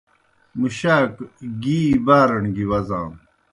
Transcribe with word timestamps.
مُشاک 0.59 1.13
گی 1.61 1.81
بارَݨ 2.05 2.43
گیْ 2.55 2.65
وزانوْ۔ 2.71 3.19